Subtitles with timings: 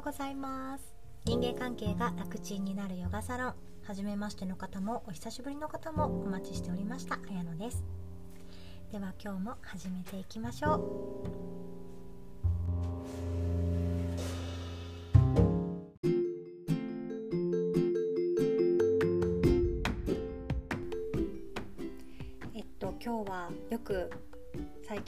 [0.00, 0.94] うございます。
[1.26, 3.54] 人間関係が楽ちんになるヨガサロン。
[3.84, 7.18] 初めましての方もお久しぶりの方もお待ちしておりました。
[7.28, 7.84] 綾乃です。
[8.90, 10.74] では今日も始めていきましょ
[11.36, 11.39] う。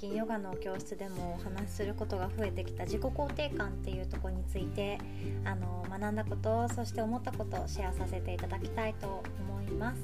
[0.02, 4.98] 近ヨガの教室でもお話しすることが増えてきた自己肯定感っていうとこについて
[5.44, 10.00] あの学んだことそして思ったことをシェアさせていただきたいと思います。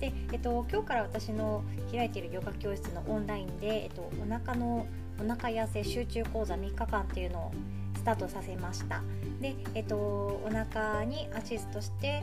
[0.00, 1.62] で、えっと、今日から私の
[1.92, 4.86] 開いているヨガ教室のオンラインで、えっと、お腹の
[5.22, 7.52] お腹痩せ集中講座3日間っていうのを
[7.94, 9.02] スタートさせました
[9.40, 12.22] で、えっと、お腹にアシストして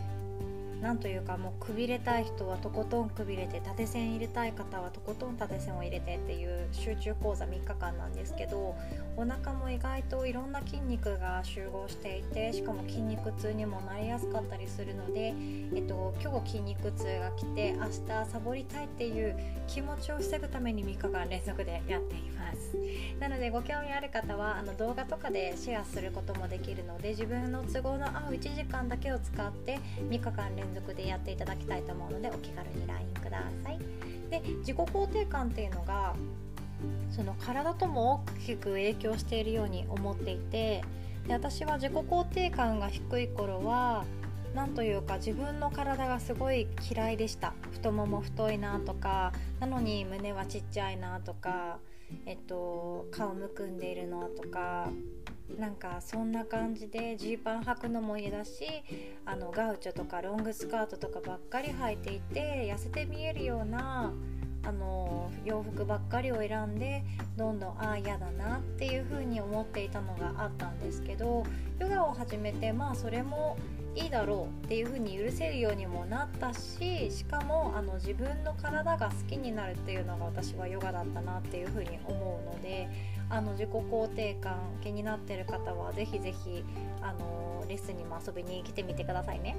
[0.83, 8.75] なんというかもうくびれたい人はとことんくびれて縦線入れたい方はとことん縦線を入れてっていう集中講座3日間なんですけど
[9.15, 15.33] お腹も意外といろんな筋肉が集合していてしかも筋肉痛にもなりやすかったりするので、
[15.73, 22.75] えっと、今日筋肉痛が来て明日サボりたいっていう気持ちを防ぐために3日間連続でやっています。
[23.19, 33.79] なのでご興味ある方はあの動画とかでシェアすることもできるので自分の都合の合う1時間だけを使って3日間連続でやっていただきたいと思うのでお気軽に LINE ください。
[34.29, 36.15] で自己肯定感っていうのが
[37.11, 40.83] その体とも大きく影響しているように思っていて
[41.27, 44.05] で私は自己肯定感が低い頃は
[44.55, 47.53] 何というか自分の体がすごい嫌いでした。
[47.71, 51.79] 太もも太いなとかなのに胸はちっちゃいなとか、
[52.25, 54.89] えっと、顔むくんでいるのとか
[55.57, 58.65] なんかそんな感じでジーパン履くのも嫌だし
[59.25, 64.11] あのガウチョとかロングスカートとかばっかり履いていて痩せて見えるような
[64.65, 67.03] あの洋服ばっかりを選んで
[67.35, 71.43] どんどんああ嫌だなっていう風に思っていたのがあったんですけど
[71.79, 73.57] ヨガを始めてまあそれも
[73.95, 82.89] いいだろうっていう風に許せるようにもなったししかもあの自分の体が好きになるっていうのが私はヨガだったなっていう風に思うので
[83.29, 86.65] あの自己肯定感気になってる方は是非是非
[87.01, 89.55] あのレッスンにも遊びに来てみてくださいね。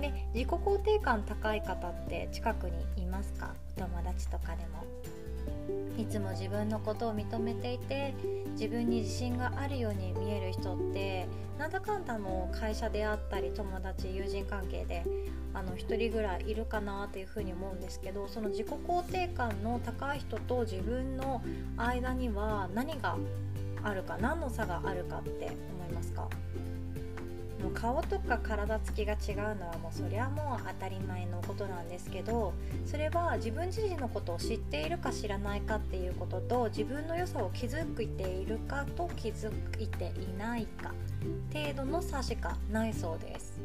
[0.00, 3.54] で自己肯定感高い方って近くにいますか？
[3.76, 4.84] お友達とかでも
[5.98, 8.14] いつも自分のことを認めていて
[8.52, 11.26] 自分に自信があるように見える人って
[11.58, 15.04] なんだかんだの会社であったり友達友人関係で
[15.52, 21.42] あの1人ぐらいいるかなというふうに思うんですけどその自己肯定感の高い人と自分の
[21.76, 23.16] 間には何が
[23.82, 26.28] あるか何の差があるかって思いますか？
[27.62, 32.54] もう顔とか体つきが違うのはもうそりゃもう当たり前のことなんですけど
[32.86, 40.92] それは自分自身のことを知っているか知らないかっていうことと自分の良さを気づいているかと気づいていないか
[41.52, 43.60] 程度の差しかないそうです。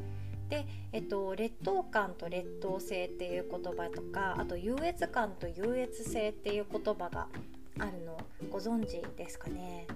[0.50, 7.28] で、えっと、劣等感と劣等性っていう言葉とかあと優越感と優越性っていう言葉が
[7.80, 8.18] あるの
[8.52, 9.88] ご存知ですかね？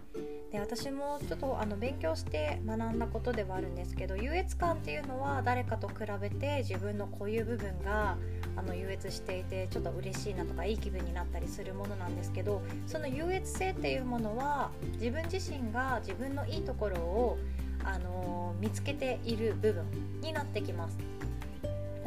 [0.52, 8.18] で私もちょっとあの勉強して学んだことではあるんですけど優越感っていうのは誰かと比べて自分のこういう部分が
[8.56, 17.38] あの優越していてちょっと嬉しいなとかいい気分になったりするものなんですけどその優越性っていうものは自分自身が自分のいいところを
[17.84, 19.86] あの見つけている部分
[20.22, 20.98] になってきます。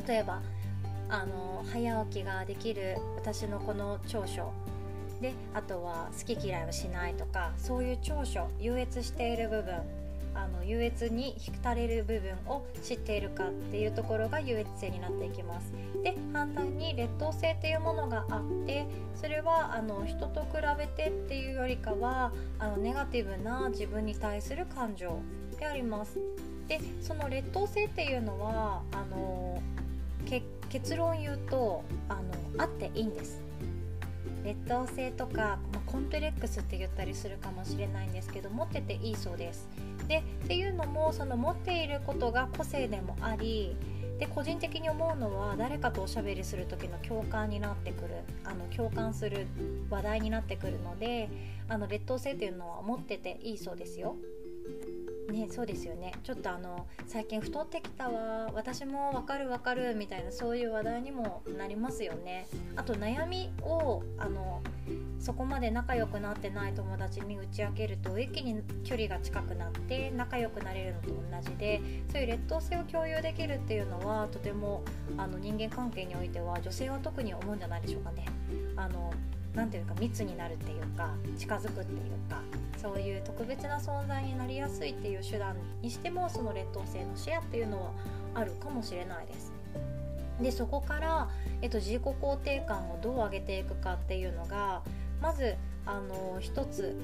[0.06, 0.42] 例えば
[1.08, 4.52] あの早起きができる私のこの長所
[5.22, 9.74] であとは好き嫌いをしないとかそういう長所優越している部分
[10.34, 15.72] あの優越に浸れる部分を知っているかっていうところが優越性になっていきます。
[16.02, 25.18] で反対に劣等性っていうものがあってそれはあの人と比べてっていうよりかはあのネガティブな自分に対する感情
[25.58, 26.18] であります。
[26.66, 29.62] でその劣等性っていうのはあの
[30.70, 32.22] 結論言うとあの
[32.56, 33.51] あっていいんです。
[34.44, 39.68] 劣等性とか、ま、コンプレックスって言ったりするかもしれないんですけど持ってていいそうです。
[40.08, 43.76] でっていうのもその持っていることが個性でもあり
[44.18, 48.08] で個人的に思うのは誰かとおしゃべりする時の共感になってくる
[48.44, 49.46] あの共感する
[49.90, 51.28] 話題になってくるので
[51.68, 54.16] あの劣等性っていうのは持ってていいそうですよ。
[55.30, 56.12] ねそうですよね。
[56.22, 58.50] ちょっとあの最近太ってきたわ。
[58.54, 62.46] 私もわかるわかるみたいなそういう話題にもなりますよね。
[62.76, 64.62] あと悩みをあの
[65.18, 71.80] そこまで仲良くなってない友達に打ち明けると一気に距離が近くなって仲良くなれるのと同じで
[72.10, 74.82] そういう劣等性を共有できるっていうのはとても
[75.16, 78.26] あの人間関係においては女性は特に思うんじゃないでしょうかね。
[78.76, 79.12] あの
[79.54, 82.40] 何ていうか密になるっていうか近づくっていうか。
[82.82, 87.92] そういう特別な存在になりやすいっていう手段にしてもその劣等生のシェアっていうのは
[88.34, 89.52] あるかもしれないです。
[90.40, 91.28] でそこから、
[91.60, 94.82] えっと、自己肯定感をどう上げていくかっていうのが
[95.20, 95.54] まず
[95.86, 96.96] あの1つ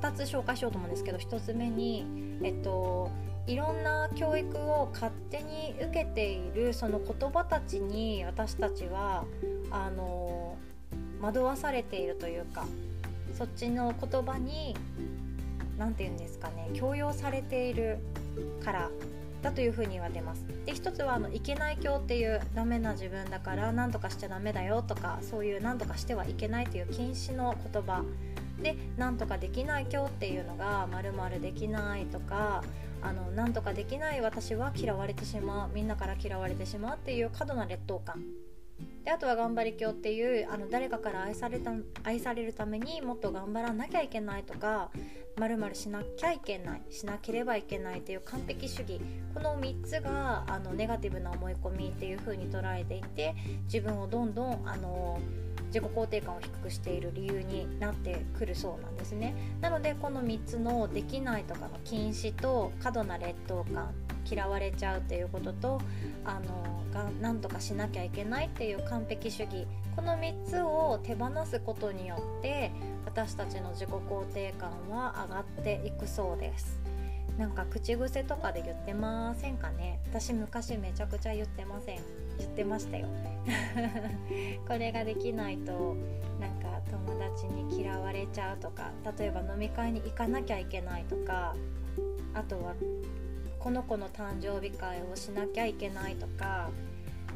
[0.00, 2.04] 2つ紹介しようと思うんですけど1つ目に、
[2.42, 3.10] えっと、
[3.46, 9.24] いろんな教育を勝手に受けているその言葉たちに私たちは
[9.70, 10.56] あの
[11.20, 12.66] 惑わされているというか
[13.36, 14.76] そっちの言葉に
[15.78, 17.98] 何て言うんですかね強要されている
[18.64, 18.90] から
[19.42, 20.44] だというふうに言われてます。
[20.64, 28.04] で一つはあのいけない教っていうダメな自分だから何とかしちゃダメだよとかそういう何とかしてはいけないという禁止の言葉。
[28.62, 32.64] で何とかできない教っていうのがまるまるできないとか
[33.02, 38.24] あの何とかできない私は嫌われてしまうみんなから嫌われてしまうっていう過度な劣等感。
[39.06, 41.70] であとは頑張り教っていうあの誰かから愛された
[42.02, 44.90] 愛されるためにもっと頑張らなきゃいけないとか
[45.36, 49.00] まるしなきゃいけないしなければいけないっていう完璧主義。
[49.32, 53.36] この3つがあのネガティブな思い込みっていう風に捉えていて
[53.72, 55.20] 自分をどんどんあの
[55.68, 59.36] 自己肯定感を低くしている理由になってくるそうなんですね。
[59.60, 63.94] なのでこの3つのできないとかの禁止と過度な劣等感
[64.28, 65.80] 嫌われちゃうっていうことと
[66.24, 69.66] あのが何とかしなきゃいけないっていう完璧主義。
[69.94, 72.70] この3つを手放すことによって
[73.06, 76.78] 私たちの自己肯定感は上がっていくそうです。
[77.38, 80.00] なんか口癖とかで言ってませんかね？
[80.10, 82.00] 私昔めちゃくちゃ言ってません。
[82.38, 83.06] 言ってましたよ。
[84.68, 85.96] これができないと
[86.40, 91.54] なんか友達に嫌われちゃうとか例えば飲み会に行かなきゃいけないとか
[92.34, 92.74] あとは
[93.58, 96.70] この子の誕生日会をしなきゃいけないとか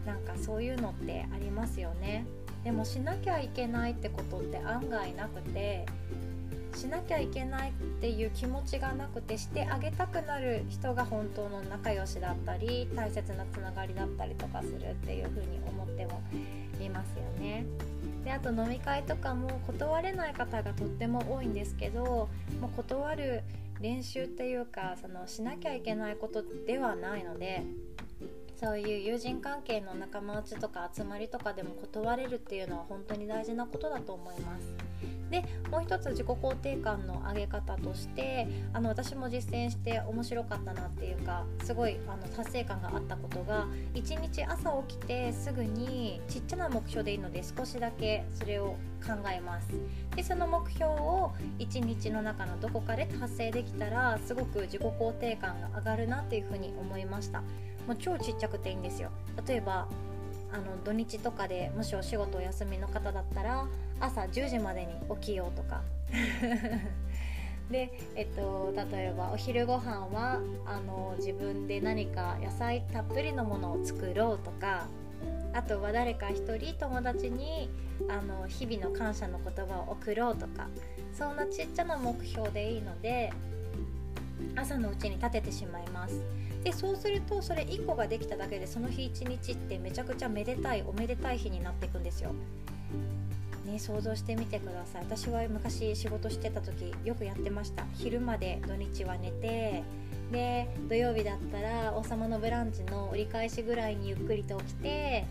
[0.06, 2.24] なんかそういうのってありますよね
[2.64, 5.86] でもしなきゃいけないってことって案外なくて
[6.76, 16.22] しなきゃいけないっていう気持ちがなくてしてあげたくなる人が本当の仲良しだったり大切なつながりだったりとかするっていう風に思っても
[16.80, 17.64] いますよね。
[18.24, 22.28] であと飲み会とかも断れない方がとっても多いんですけど
[22.60, 23.42] もう断る
[23.80, 27.62] 練習っていうかそのしなきゃいけないことではないので
[28.60, 34.90] そういう友人関係の仲間内とか集まりとかでも断れるっていうのは本当に大事なことだと思います。
[35.30, 48.76] でもう一つ自己肯定感の上げ方としてあの私も実践して面白かったなっていうかすごいあの達成感があったことが1日朝起きてすぐにちっちゃな目標でいいので少しだけそれを
[49.06, 49.68] 考えます
[50.16, 57.44] でその目標を1日の中のどこかで達成できたらすごく自己肯定感が上がるなっていうふうに思いました
[57.90, 59.10] もう超ちっちゃくていいんですよ。
[59.48, 59.88] 例えば
[60.52, 63.66] あの土日とかでもしお仕事お休みの方だったら
[63.98, 65.82] 朝10時までに起きようとか。
[67.68, 74.86] で、えっと、例えばお昼ご飯はあの自分で何か野菜たっぷりのものを作ろうとか。
[75.52, 77.68] あとは誰か一人友達に
[78.08, 80.68] あの日々の感謝の言葉を送ろうとか。
[81.12, 83.32] そんなちっちゃな目標でいいので
[84.54, 86.22] 朝のうちに立ててしまいます。
[86.64, 92.32] でそうするとそれ1個ができただけでその日一日ってめちゃくちゃめでたいおめでたい日になっていくんですよ。
[93.64, 95.02] ね、想像してみてください。
[95.02, 97.84] 私は昔仕事してた時よくやってました。
[97.94, 99.82] 昼まで土日は寝て
[100.32, 105.24] で土曜日だったら「王様のブランチ」の折り返しぐらいにゆっくりと起きて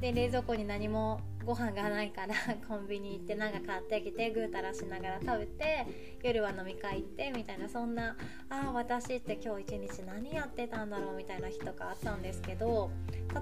[0.00, 2.34] で冷蔵庫に何もご飯がないから
[2.66, 5.86] コンビニ行ってなんか買ってきてぐうたらしながら食べて
[6.22, 8.16] 夜は飲み会行ってみたいなそんな
[8.50, 12.90] ああ私って今日一日何やってたんだろうみたいな日とかあったんですけど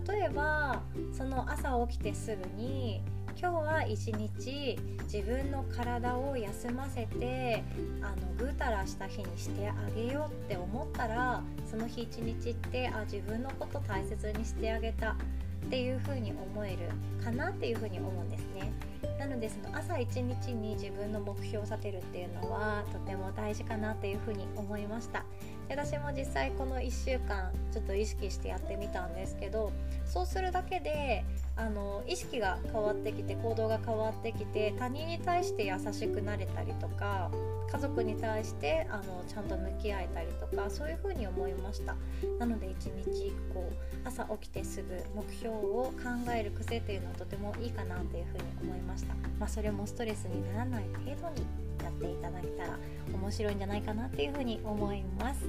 [0.07, 0.83] 例えば
[1.13, 3.01] その朝起きてすぐに
[3.41, 7.65] 今日は一日自分の体を休ませて
[8.03, 15.17] あのぐうたらした日にしてあげようって思ったらその日一日ってあ自分のこと大切にしてあげた。
[15.67, 16.79] っていう風に思える
[17.23, 18.73] かなっていう風に思うんですね。
[19.19, 25.25] なのでその朝一日に自分の目標を立てるっていうのはとても大事かなっていう風に思いました
[25.69, 29.73] 私も実際この1週間ちょっと意識してやってみたんですけど
[30.05, 31.25] そうするだけで
[31.57, 37.31] あの意識が変わってきて行動が変わってきて他人に対して優しくなれたりとか
[37.71, 41.97] 家族に対してあのちゃんと向き合えたりとかそういう風に思いました。
[42.39, 49.15] なので一日こう朝起きてすぐ目標を考える癖っていうのはとてもいいかなっていう風に思いました。
[49.41, 51.74] まあ、それもストレスにならない程度に。
[51.99, 52.79] っていただけたら
[53.13, 55.45] 面白いんじゃないかなっていう風に思います。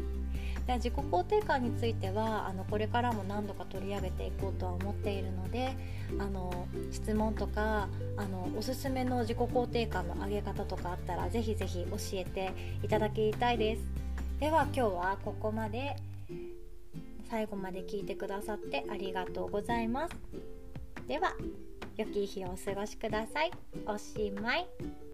[0.68, 5.78] で自己肯定感についてはあのこれからも何度か取り上げていこうとは思っているので
[6.18, 7.88] あの質問とか
[8.18, 13.84] あのおすすめの自己肯定感の上げ方とかあったらぜひぜひ教えていただきたいです。
[14.40, 15.96] では今日はここまで。
[17.30, 20.16] 最後まで聞いてくださってありがとうございます。
[21.08, 21.34] では
[21.98, 23.52] 良き日をお過ごしください。
[23.86, 25.05] おしまい。